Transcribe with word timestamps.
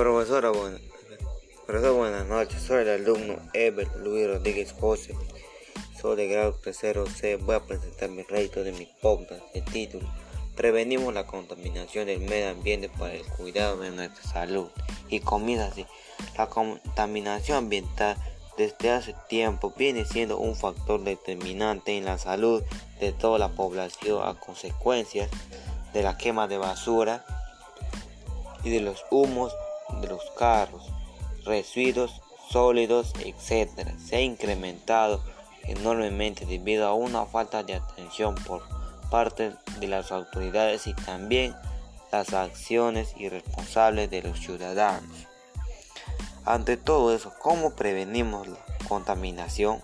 Profesora, 0.00 0.48
buena, 0.48 0.78
buenas 1.90 2.26
noches. 2.26 2.62
Soy 2.62 2.84
el 2.84 2.88
alumno 2.88 3.36
Ever 3.52 3.86
Luis 3.98 4.28
Rodríguez 4.28 4.72
José. 4.72 5.14
Soy 6.00 6.16
de 6.16 6.26
grado 6.26 6.54
tercero 6.54 7.04
C. 7.04 7.36
Voy 7.36 7.56
a 7.56 7.60
presentar 7.60 8.08
mi 8.08 8.22
reto 8.22 8.64
de 8.64 8.72
mi 8.72 8.88
podcast 9.02 9.42
de 9.52 9.60
título. 9.60 10.08
Prevenimos 10.56 11.12
la 11.12 11.26
contaminación 11.26 12.06
del 12.06 12.20
medio 12.20 12.48
ambiente 12.48 12.88
para 12.88 13.12
el 13.12 13.26
cuidado 13.26 13.76
de 13.76 13.90
nuestra 13.90 14.24
salud. 14.24 14.68
Y 15.10 15.20
comienza 15.20 15.66
así. 15.66 15.84
La 16.38 16.46
contaminación 16.46 17.58
ambiental 17.58 18.16
desde 18.56 18.92
hace 18.92 19.14
tiempo 19.28 19.74
viene 19.76 20.06
siendo 20.06 20.38
un 20.38 20.56
factor 20.56 21.04
determinante 21.04 21.98
en 21.98 22.06
la 22.06 22.16
salud 22.16 22.62
de 23.00 23.12
toda 23.12 23.38
la 23.38 23.50
población 23.50 24.26
a 24.26 24.40
consecuencia 24.40 25.28
de 25.92 26.02
la 26.02 26.16
quema 26.16 26.48
de 26.48 26.56
basura 26.56 27.22
y 28.64 28.70
de 28.70 28.80
los 28.80 29.04
humos 29.10 29.52
de 30.00 30.08
los 30.08 30.22
carros, 30.38 30.88
residuos 31.44 32.20
sólidos, 32.50 33.12
etc. 33.20 33.88
Se 33.98 34.16
ha 34.16 34.20
incrementado 34.20 35.22
enormemente 35.64 36.46
debido 36.46 36.86
a 36.86 36.94
una 36.94 37.26
falta 37.26 37.62
de 37.62 37.74
atención 37.74 38.34
por 38.34 38.62
parte 39.10 39.52
de 39.78 39.88
las 39.88 40.12
autoridades 40.12 40.86
y 40.86 40.94
también 40.94 41.54
las 42.12 42.32
acciones 42.32 43.14
irresponsables 43.16 44.10
de 44.10 44.22
los 44.22 44.40
ciudadanos. 44.40 45.26
Ante 46.44 46.76
todo 46.76 47.14
eso, 47.14 47.32
¿cómo 47.38 47.74
prevenimos 47.74 48.48
la 48.48 48.58
contaminación? 48.88 49.80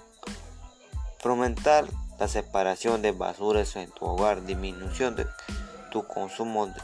Fomentar 1.18 1.86
la 2.18 2.28
separación 2.28 3.02
de 3.02 3.12
basuras 3.12 3.76
en 3.76 3.90
tu 3.90 4.06
hogar, 4.06 4.44
disminución 4.44 5.16
de 5.16 5.26
tu 5.90 6.06
consumo 6.06 6.66
de 6.66 6.80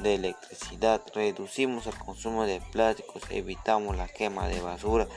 de 0.00 0.14
electricidad, 0.14 1.02
reducimos 1.14 1.86
el 1.86 1.98
consumo 1.98 2.44
de 2.44 2.60
plásticos, 2.72 3.22
evitamos 3.30 3.96
la 3.96 4.08
quema 4.08 4.48
de 4.48 4.60
basura, 4.60 5.08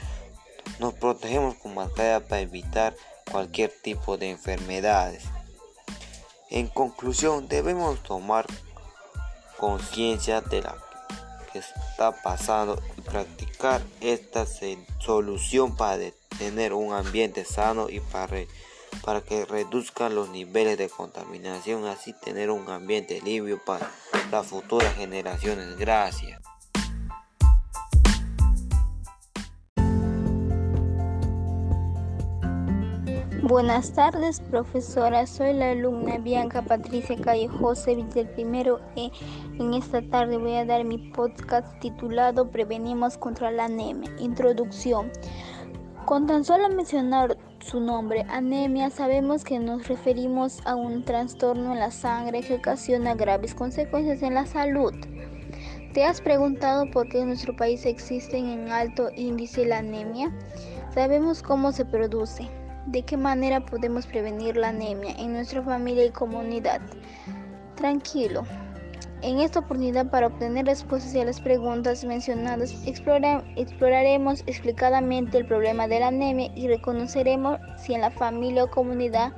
nos 0.79 0.93
protegemos 0.93 1.55
con 1.55 1.75
mascarilla 1.75 2.27
para 2.27 2.41
evitar 2.41 2.95
cualquier 3.31 3.71
tipo 3.81 4.17
de 4.17 4.31
enfermedades. 4.31 5.23
En 6.49 6.67
conclusión, 6.67 7.47
debemos 7.47 8.01
tomar 8.03 8.45
conciencia 9.57 10.41
de 10.41 10.61
lo 10.61 10.75
que 11.53 11.59
está 11.59 12.11
pasando 12.23 12.81
y 12.97 13.01
practicar 13.01 13.81
esta 14.01 14.45
solución 14.99 15.75
para 15.75 16.11
tener 16.37 16.73
un 16.73 16.93
ambiente 16.93 17.45
sano 17.45 17.89
y 17.89 17.99
para 17.99 18.37
para 19.03 19.21
que 19.21 19.45
reduzcan 19.45 20.15
los 20.15 20.29
niveles 20.29 20.77
de 20.77 20.89
contaminación, 20.89 21.85
así 21.85 22.13
tener 22.13 22.49
un 22.49 22.69
ambiente 22.69 23.21
limpio 23.21 23.59
para 23.65 23.89
las 24.31 24.47
futuras 24.47 24.93
generaciones. 24.95 25.77
Gracias. 25.77 26.41
Buenas 33.51 33.91
tardes, 33.91 34.39
profesora. 34.39 35.27
Soy 35.27 35.51
la 35.51 35.71
alumna 35.71 36.17
Bianca 36.19 36.61
Patricia 36.61 37.17
Calle 37.19 37.49
José 37.49 37.97
del 37.97 38.29
primero 38.29 38.79
E. 38.95 39.11
En 39.59 39.73
esta 39.73 40.01
tarde 40.01 40.37
voy 40.37 40.55
a 40.55 40.63
dar 40.63 40.85
mi 40.85 40.97
podcast 41.11 41.67
titulado 41.81 42.49
Prevenimos 42.49 43.17
contra 43.17 43.51
la 43.51 43.65
anemia. 43.65 44.09
Introducción. 44.19 45.11
Con 46.05 46.27
tan 46.27 46.45
solo 46.45 46.69
mencionar 46.69 47.37
su 47.61 47.79
nombre, 47.79 48.25
anemia, 48.29 48.89
sabemos 48.89 49.43
que 49.43 49.59
nos 49.59 49.87
referimos 49.87 50.61
a 50.65 50.75
un 50.75 51.03
trastorno 51.03 51.73
en 51.73 51.79
la 51.79 51.91
sangre 51.91 52.41
que 52.41 52.55
ocasiona 52.55 53.13
graves 53.13 53.53
consecuencias 53.53 54.23
en 54.23 54.33
la 54.33 54.45
salud. 54.45 54.93
¿Te 55.93 56.03
has 56.03 56.21
preguntado 56.21 56.89
por 56.89 57.07
qué 57.09 57.19
en 57.19 57.27
nuestro 57.27 57.55
país 57.55 57.85
existe 57.85 58.37
en 58.37 58.69
alto 58.69 59.09
índice 59.15 59.65
la 59.65 59.79
anemia? 59.79 60.31
Sabemos 60.93 61.43
cómo 61.43 61.71
se 61.71 61.85
produce, 61.85 62.49
de 62.87 63.03
qué 63.03 63.15
manera 63.15 63.63
podemos 63.65 64.07
prevenir 64.07 64.57
la 64.57 64.69
anemia 64.69 65.13
en 65.17 65.33
nuestra 65.33 65.61
familia 65.61 66.05
y 66.05 66.11
comunidad. 66.11 66.81
Tranquilo, 67.75 68.43
en 69.21 69.39
esta 69.39 69.59
oportunidad, 69.59 70.09
para 70.09 70.27
obtener 70.27 70.65
respuestas 70.65 71.15
a 71.15 71.25
las 71.25 71.39
preguntas 71.39 72.03
mencionadas, 72.03 72.73
exploraremos 72.85 74.43
explicadamente 74.47 75.37
el 75.37 75.45
problema 75.45 75.87
de 75.87 75.99
la 75.99 76.07
anemia 76.07 76.51
y 76.55 76.67
reconoceremos 76.67 77.59
si 77.77 77.93
en 77.93 78.01
la 78.01 78.11
familia 78.11 78.63
o 78.63 78.69
comunidad 78.69 79.31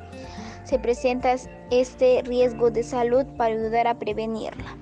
se 0.63 0.79
presenta 0.79 1.35
este 1.71 2.21
riesgo 2.23 2.71
de 2.71 2.83
salud 2.83 3.25
para 3.37 3.53
ayudar 3.53 3.87
a 3.87 3.99
prevenirla. 3.99 4.77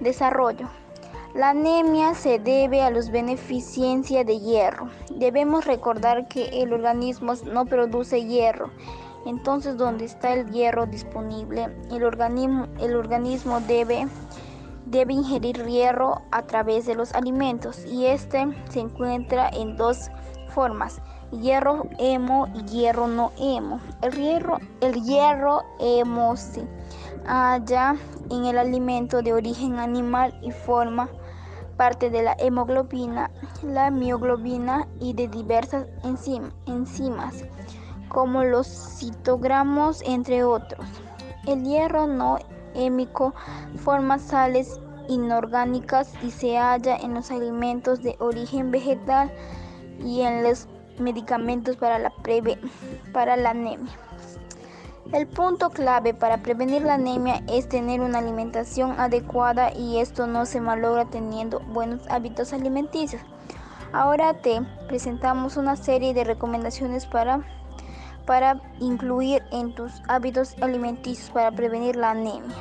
Desarrollo. 0.00 0.68
La 1.34 1.50
anemia 1.50 2.14
se 2.14 2.38
debe 2.38 2.82
a 2.82 2.90
los 2.90 3.10
beneficiencia 3.10 4.22
de 4.22 4.38
hierro. 4.38 4.88
Debemos 5.16 5.64
recordar 5.64 6.28
que 6.28 6.62
el 6.62 6.72
organismo 6.72 7.34
no 7.44 7.66
produce 7.66 8.24
hierro. 8.24 8.70
Entonces, 9.26 9.76
donde 9.76 10.04
está 10.04 10.34
el 10.34 10.50
hierro 10.50 10.86
disponible, 10.86 11.68
el 11.90 12.04
organismo, 12.04 13.60
debe 13.60 15.12
ingerir 15.12 15.64
hierro 15.64 16.22
a 16.30 16.42
través 16.42 16.86
de 16.86 16.94
los 16.94 17.14
alimentos 17.14 17.84
y 17.86 18.06
este 18.06 18.46
se 18.68 18.80
encuentra 18.80 19.48
en 19.48 19.76
dos 19.76 20.10
formas 20.50 21.00
hierro 21.40 21.88
hemo 21.98 22.46
y 22.54 22.64
hierro 22.64 23.08
no 23.08 23.32
hemo 23.38 23.80
el 24.02 24.12
hierro 24.12 24.58
el 24.80 25.02
hierro 25.02 25.62
hemo 25.80 26.36
se 26.36 26.66
halla 27.26 27.96
en 28.30 28.44
el 28.44 28.58
alimento 28.58 29.22
de 29.22 29.32
origen 29.32 29.78
animal 29.78 30.38
y 30.42 30.52
forma 30.52 31.08
parte 31.76 32.10
de 32.10 32.22
la 32.22 32.36
hemoglobina 32.38 33.30
la 33.62 33.90
mioglobina 33.90 34.86
y 35.00 35.14
de 35.14 35.28
diversas 35.28 35.86
enzimas 36.04 37.44
como 38.14 38.44
los 38.44 38.66
citogramos 38.66 40.00
entre 40.06 40.44
otros 40.44 40.86
el 41.46 41.64
hierro 41.64 42.06
no 42.06 42.38
hémico 42.74 43.34
forma 43.76 44.18
sales 44.18 44.80
inorgánicas 45.08 46.12
y 46.22 46.30
se 46.30 46.56
halla 46.56 46.96
en 46.96 47.14
los 47.14 47.30
alimentos 47.30 48.02
de 48.02 48.16
origen 48.20 48.70
vegetal 48.70 49.30
y 50.02 50.22
en 50.22 50.42
los 50.42 50.68
medicamentos 50.98 51.76
para 51.76 51.98
la, 51.98 52.12
para 53.12 53.36
la 53.36 53.50
anemia. 53.50 53.92
El 55.12 55.26
punto 55.26 55.70
clave 55.70 56.14
para 56.14 56.38
prevenir 56.38 56.82
la 56.82 56.94
anemia 56.94 57.42
es 57.46 57.68
tener 57.68 58.00
una 58.00 58.18
alimentación 58.18 58.98
adecuada 58.98 59.72
y 59.72 59.98
esto 59.98 60.26
no 60.26 60.46
se 60.46 60.60
malogra 60.60 61.04
teniendo 61.04 61.60
buenos 61.60 62.00
hábitos 62.08 62.52
alimenticios. 62.52 63.22
Ahora 63.92 64.34
te 64.34 64.60
presentamos 64.88 65.56
una 65.56 65.76
serie 65.76 66.14
de 66.14 66.24
recomendaciones 66.24 67.06
para 67.06 67.44
para 68.26 68.60
incluir 68.80 69.42
en 69.52 69.74
tus 69.74 69.92
hábitos 70.08 70.54
alimenticios 70.60 71.30
para 71.30 71.50
prevenir 71.50 71.96
la 71.96 72.10
anemia. 72.10 72.56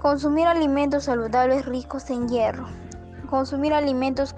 Consumir 0.00 0.46
alimentos 0.46 1.04
saludables 1.04 1.66
ricos 1.66 2.10
en 2.10 2.28
hierro. 2.28 2.66
Consumir 3.28 3.72
alimentos 3.72 4.34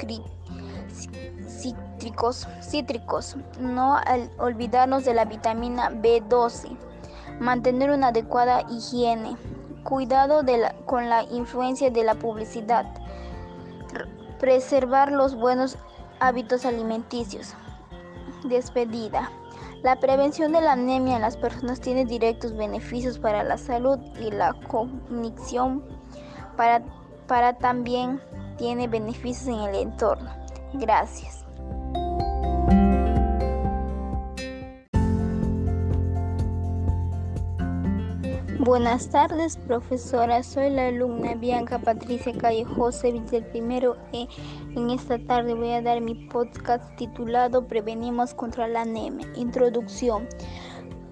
cítricos. 2.61 3.37
No 3.61 3.97
olvidarnos 4.39 5.05
de 5.05 5.15
la 5.15 5.25
vitamina 5.25 5.91
B12. 5.91 6.77
Mantener 7.41 7.91
una 7.91 8.09
adecuada 8.09 8.63
higiene. 8.71 9.37
Cuidado 9.83 10.45
con 10.85 11.09
la 11.09 11.25
influencia 11.25 11.91
de 11.91 12.05
la 12.05 12.15
publicidad. 12.15 12.87
Preservar 14.39 15.11
los 15.13 15.35
buenos 15.35 15.79
hábitos 16.21 16.65
alimenticios 16.65 17.55
despedida. 18.49 19.31
La 19.87 19.95
prevención 20.01 20.51
de 20.51 20.61
la 20.61 20.73
anemia 20.73 21.15
en 21.15 21.23
las 21.23 21.37
personas 21.37 21.81
tiene 21.81 22.05
directos 22.05 22.57
beneficios 22.57 23.21
para 23.21 23.45
la 23.45 23.57
salud 23.57 24.01
y 24.21 24.33
la 24.33 24.53
cognición, 24.67 25.85
para, 26.57 26.83
para 27.29 27.57
también 27.57 28.21
tiene 28.59 28.89
beneficios 28.89 29.47
en 29.47 29.61
el 29.61 29.77
entorno. 29.77 30.29
Gracias. 30.73 31.46
Buenas 38.61 39.11
tardes, 39.11 39.59
profesora. 39.59 40.43
Soy 40.43 40.71
la 40.71 40.89
alumna 40.89 41.35
Bianca 41.35 41.79
Patricia 41.79 42.33
Calle 42.33 42.65
José 42.65 43.13
del 43.13 43.45
primero 43.45 43.99
E. 44.15 44.29
En 44.75 44.89
esta 44.89 45.19
tarde 45.19 45.53
voy 45.53 45.73
a 45.73 45.83
dar 45.83 46.01
mi 46.01 46.15
podcast 46.15 46.97
titulado 46.97 47.67
Prevenimos 47.67 48.33
contra 48.33 48.67
la 48.67 48.81
anemia. 48.81 49.29
Introducción. 49.37 50.27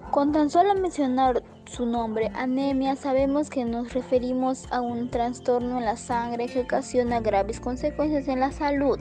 Con 0.09 0.31
tan 0.31 0.49
solo 0.49 0.73
mencionar 0.73 1.43
su 1.65 1.85
nombre, 1.85 2.31
anemia, 2.33 2.95
sabemos 2.95 3.51
que 3.51 3.63
nos 3.63 3.93
referimos 3.93 4.65
a 4.71 4.81
un 4.81 5.11
trastorno 5.11 5.77
en 5.77 5.85
la 5.85 5.97
sangre 5.97 6.47
que 6.47 6.61
ocasiona 6.61 7.19
graves 7.19 7.59
consecuencias 7.59 8.27
en 8.27 8.39
la 8.39 8.51
salud. 8.51 8.99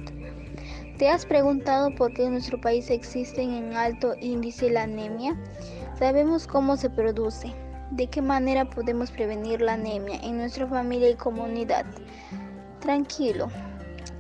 ¿Te 0.99 1.08
has 1.08 1.25
preguntado 1.25 1.94
por 1.94 2.12
qué 2.12 2.26
en 2.26 2.32
nuestro 2.32 2.61
país 2.61 2.91
existe 2.91 3.41
en 3.41 3.73
alto 3.73 4.14
índice 4.20 4.69
la 4.70 4.82
anemia? 4.82 5.35
Sabemos 5.99 6.46
cómo 6.46 6.76
se 6.76 6.91
produce 6.91 7.55
¿De 7.94 8.08
qué 8.08 8.20
manera 8.20 8.64
podemos 8.64 9.12
prevenir 9.12 9.61
la 9.61 9.75
anemia 9.75 10.19
en 10.25 10.38
nuestra 10.38 10.67
familia 10.67 11.11
y 11.11 11.14
comunidad? 11.14 11.87
Tranquilo, 12.81 13.49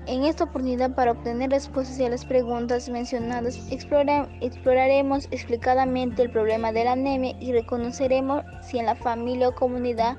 En 0.06 0.22
esta 0.22 0.44
oportunidad, 0.44 0.94
para 0.94 1.10
obtener 1.10 1.50
respuestas 1.50 1.98
a 1.98 2.08
las 2.08 2.24
preguntas 2.24 2.88
mencionadas, 2.88 3.58
exploraremos 3.72 5.26
explicadamente 5.32 6.22
el 6.22 6.30
problema 6.30 6.70
de 6.70 6.84
la 6.84 6.92
anemia 6.92 7.34
y 7.40 7.50
reconoceremos 7.50 8.44
si 8.62 8.78
en 8.78 8.86
la 8.86 8.94
familia 8.94 9.48
o 9.48 9.54
comunidad 9.56 10.18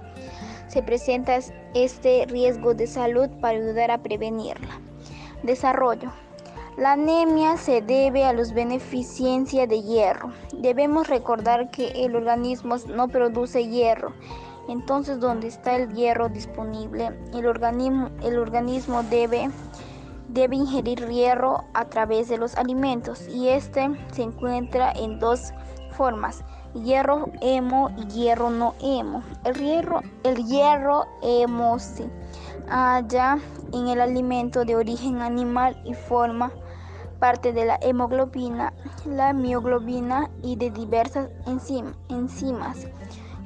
se 0.68 0.84
presenta 0.84 1.40
este 1.76 2.26
riesgo 2.28 2.74
de 2.74 2.88
salud 2.88 3.30
para 3.40 3.58
ayudar 3.58 3.90
a 3.90 4.04
prevenirla. 4.04 4.82
Desarrollo. 5.44 6.25
La 6.78 6.92
anemia 6.92 7.56
se 7.56 7.82
debe 7.82 8.26
a 8.26 8.34
la 8.34 8.44
beneficiencia 8.54 9.66
de 9.66 9.82
hierro. 9.82 10.34
Debemos 10.52 11.08
recordar 11.08 11.72
que 11.72 12.04
el 12.04 12.18
organismo 12.18 12.76
no 12.94 13.08
produce 13.08 13.70
hierro. 13.70 14.12
Entonces, 14.68 15.22
donde 15.22 15.48
está 15.48 15.78
el 15.78 15.94
hierro 15.94 16.28
disponible, 16.28 17.18
el 17.34 17.46
organismo, 17.46 18.10
el 18.22 18.38
organismo 18.38 19.04
debe, 19.04 19.50
debe 20.28 20.58
ingerir 20.58 21.08
hierro 21.08 21.64
a 21.74 21.86
través 21.86 22.28
de 22.28 22.38
los 22.38 22.56
alimentos 22.56 23.26
y 23.30 23.48
este 23.48 23.90
se 24.12 24.24
encuentra 24.24 24.92
en 24.92 25.18
dos 25.18 25.54
formas, 25.92 26.44
hierro 26.74 27.30
hemo 27.40 27.90
y 27.96 28.06
hierro 28.08 28.50
no 28.50 28.74
hemo. 28.82 29.24
El 29.46 29.56
hierro, 29.56 30.02
el 30.26 30.46
hierro 30.46 31.06
hemo 31.22 31.80
se 31.80 32.10
halla 32.68 33.38
en 33.72 33.88
el 33.88 34.02
alimento 34.02 34.66
de 34.66 34.76
origen 34.76 35.22
animal 35.22 35.82
y 35.86 35.94
forma 35.94 36.52
parte 37.20 37.54
de 37.54 37.66
la 37.66 37.78
hemoglobina, 37.82 38.74
la 39.06 39.34
mioglobina 39.34 40.30
y 40.42 40.56
de 40.56 40.72
diversas 40.72 41.30
enzimas, 42.10 42.88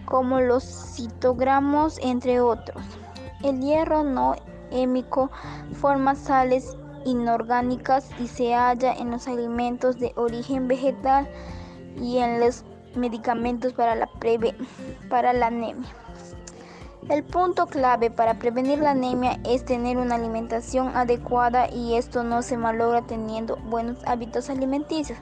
como 0.06 0.39
los 0.42 0.63
citogramos, 0.63 2.00
entre 2.01 2.42
otros. 2.42 2.83
El 3.44 3.62
hierro 3.62 4.04
no 4.04 4.36
hémico 4.71 5.31
forma 5.74 6.16
sales 6.16 6.77
inorgánicas 7.06 8.10
y 8.19 8.27
se 8.27 8.54
halla 8.54 8.94
en 8.94 9.12
los 9.12 9.27
alimentos 9.27 10.00
de 10.00 10.12
origen 10.16 10.68
vegetal 10.68 11.27
y 12.01 12.18
en 12.18 12.39
los 12.39 12.66
medicamentos 12.95 13.74
para 13.74 13.95
la, 13.95 14.10
para 15.10 15.33
la 15.33 15.48
anemia. 15.48 15.89
El 17.09 17.23
punto 17.23 17.65
clave 17.65 18.11
para 18.11 18.35
prevenir 18.35 18.77
la 18.77 18.91
anemia 18.91 19.39
es 19.44 19.65
tener 19.65 19.97
una 19.97 20.13
alimentación 20.13 20.95
adecuada 20.95 21.67
y 21.67 21.95
esto 21.95 22.23
no 22.23 22.44
se 22.44 22.56
malogra 22.56 23.01
teniendo 23.01 23.56
buenos 23.56 23.97
hábitos 24.06 24.47
alimenticios. 24.51 25.17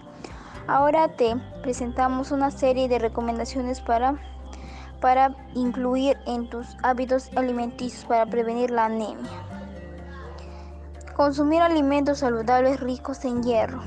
Ahora 0.67 1.07
te 1.15 1.37
presentamos 1.63 2.31
una 2.31 2.51
serie 2.51 2.89
de 2.89 2.99
recomendaciones 2.99 3.79
para, 3.79 4.17
para 4.99 5.33
incluir 5.53 6.17
en 6.27 6.49
tus 6.49 6.75
hábitos 6.83 7.29
alimenticios 7.37 8.03
para 8.03 8.25
prevenir 8.25 8.69
la 8.69 8.85
anemia. 8.87 9.31
Consumir 11.15 11.61
alimentos 11.61 12.17
saludables 12.17 12.81
ricos 12.81 13.23
en 13.23 13.43
hierro. 13.43 13.81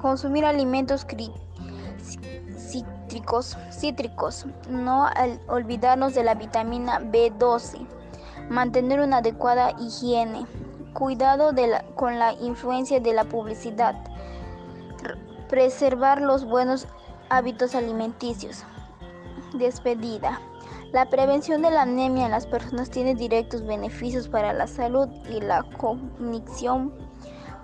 Consumir 0.00 0.46
alimentos 0.46 1.04
cítricos, 3.70 4.46
no 4.68 5.08
olvidarnos 5.48 6.14
de 6.14 6.24
la 6.24 6.34
vitamina 6.34 7.00
B12, 7.00 7.86
mantener 8.48 9.00
una 9.00 9.18
adecuada 9.18 9.72
higiene, 9.78 10.46
cuidado 10.92 11.52
con 11.94 12.18
la 12.18 12.32
influencia 12.34 13.00
de 13.00 13.12
la 13.12 13.24
publicidad, 13.24 13.94
preservar 15.48 16.20
los 16.20 16.44
buenos 16.44 16.86
hábitos 17.28 17.74
alimenticios. 17.74 18.64
Despedida. 19.54 20.40
La 20.92 21.06
prevención 21.10 21.62
de 21.62 21.72
la 21.72 21.82
anemia 21.82 22.26
en 22.26 22.30
las 22.30 22.46
personas 22.46 22.88
tiene 22.88 23.16
directos 23.16 23.66
beneficios 23.66 24.28
para 24.28 24.52
la 24.52 24.68
salud 24.68 25.08
y 25.28 25.40
la 25.40 25.64
cognición, 25.76 26.94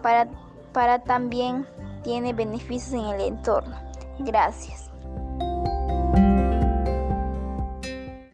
para, 0.03 0.29
para 0.73 0.99
también 1.05 1.65
tiene 2.03 2.33
beneficios 2.33 2.93
en 2.93 3.15
el 3.15 3.21
entorno. 3.21 3.77
Gracias. 4.19 4.90